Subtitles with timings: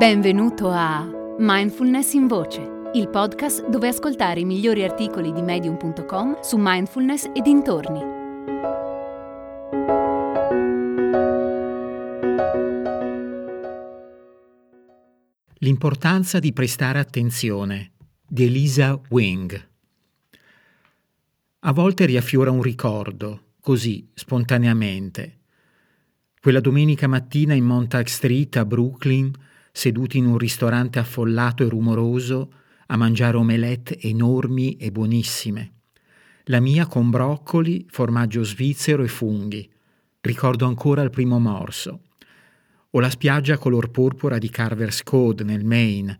[0.00, 6.56] Benvenuto a Mindfulness in Voce, il podcast dove ascoltare i migliori articoli di medium.com su
[6.58, 8.00] mindfulness e dintorni.
[15.58, 17.90] L'importanza di prestare attenzione
[18.26, 19.68] di Elisa Wing.
[21.58, 25.40] A volte riaffiora un ricordo, così, spontaneamente.
[26.40, 29.30] Quella domenica mattina in Montauk Street a Brooklyn,
[29.72, 32.52] seduti in un ristorante affollato e rumoroso,
[32.86, 35.72] a mangiare omelette enormi e buonissime.
[36.44, 39.70] La mia con broccoli, formaggio svizzero e funghi.
[40.20, 42.00] Ricordo ancora il primo morso.
[42.90, 46.18] O la spiaggia color porpora di Carver's Code nel Maine,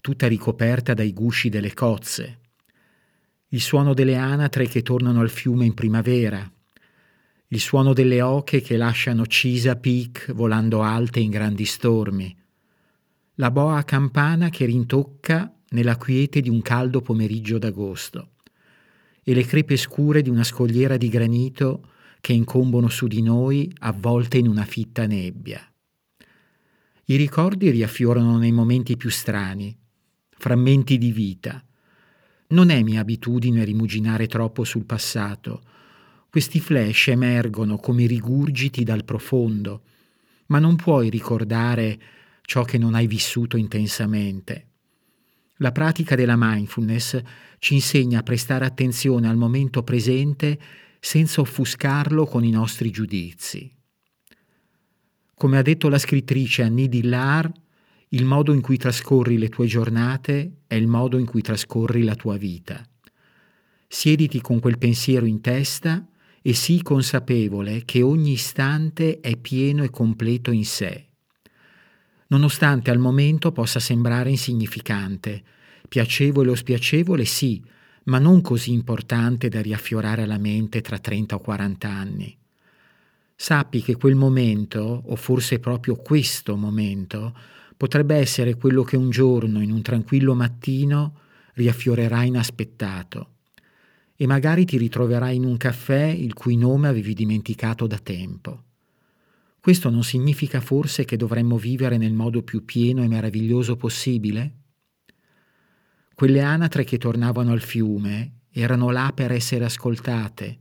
[0.00, 2.38] tutta ricoperta dai gusci delle cozze.
[3.48, 6.48] Il suono delle anatre che tornano al fiume in primavera,
[7.52, 12.34] il suono delle oche che lasciano Cisa Peak volando alte in grandi stormi,
[13.36, 18.32] la boa campana che rintocca nella quiete di un caldo pomeriggio d'agosto
[19.22, 21.88] e le crepe scure di una scogliera di granito
[22.20, 25.66] che incombono su di noi avvolte in una fitta nebbia.
[27.06, 29.74] I ricordi riaffiorano nei momenti più strani,
[30.28, 31.64] frammenti di vita.
[32.48, 35.62] Non è mia abitudine rimuginare troppo sul passato,
[36.28, 39.82] questi flash emergono come rigurgiti dal profondo,
[40.46, 41.98] ma non puoi ricordare
[42.52, 44.66] ciò che non hai vissuto intensamente.
[45.56, 47.18] La pratica della mindfulness
[47.58, 50.60] ci insegna a prestare attenzione al momento presente
[51.00, 53.74] senza offuscarlo con i nostri giudizi.
[55.34, 57.54] Come ha detto la scrittrice Annie Dillard,
[58.08, 62.16] il modo in cui trascorri le tue giornate è il modo in cui trascorri la
[62.16, 62.86] tua vita.
[63.88, 66.06] Siediti con quel pensiero in testa
[66.42, 71.06] e sii consapevole che ogni istante è pieno e completo in sé.
[72.32, 75.42] Nonostante al momento possa sembrare insignificante,
[75.86, 77.62] piacevole o spiacevole sì,
[78.04, 82.34] ma non così importante da riaffiorare alla mente tra 30 o 40 anni.
[83.36, 87.36] Sappi che quel momento, o forse proprio questo momento,
[87.76, 91.18] potrebbe essere quello che un giorno, in un tranquillo mattino,
[91.52, 93.34] riaffiorerà inaspettato
[94.16, 98.62] e magari ti ritroverai in un caffè il cui nome avevi dimenticato da tempo.
[99.62, 104.56] Questo non significa forse che dovremmo vivere nel modo più pieno e meraviglioso possibile?
[106.16, 110.58] Quelle anatre che tornavano al fiume erano là per essere ascoltate.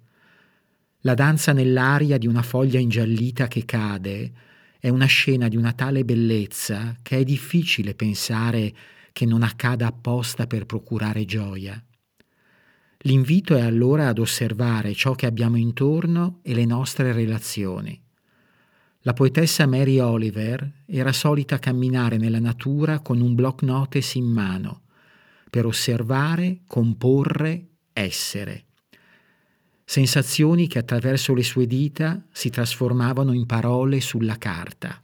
[0.99, 4.33] La danza nell'aria di una foglia ingiallita che cade
[4.79, 8.71] è una scena di una tale bellezza che è difficile pensare
[9.11, 11.83] che non accada apposta per procurare gioia.
[12.99, 17.99] L'invito è allora ad osservare ciò che abbiamo intorno e le nostre relazioni.
[19.03, 24.81] La poetessa Mary Oliver era solita camminare nella natura con un block notes in mano
[25.49, 28.65] per osservare, comporre, essere.
[29.83, 35.03] Sensazioni che attraverso le sue dita si trasformavano in parole sulla carta.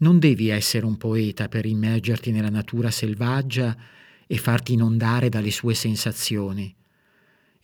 [0.00, 3.76] Non devi essere un poeta per immergerti nella natura selvaggia
[4.26, 6.72] e farti inondare dalle sue sensazioni.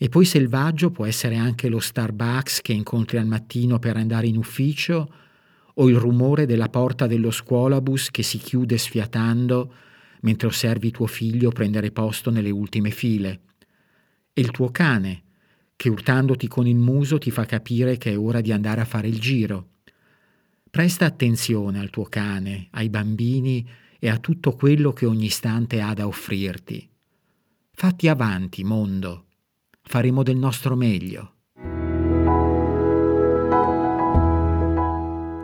[0.04, 4.36] E poi selvaggio può essere anche lo Starbucks che incontri al mattino per andare in
[4.36, 5.14] ufficio
[5.72, 9.72] o il rumore della porta dello scuolabus che si chiude sfiatando
[10.20, 13.40] mentre osservi tuo figlio prendere posto nelle ultime file.
[14.34, 15.22] E il tuo cane,
[15.74, 19.08] che urtandoti con il muso ti fa capire che è ora di andare a fare
[19.08, 19.68] il giro.
[20.68, 23.66] Presta attenzione al tuo cane, ai bambini
[23.98, 26.86] e a tutto quello che ogni istante ha da offrirti.
[27.72, 29.28] Fatti avanti, mondo.
[29.86, 31.32] Faremo del nostro meglio.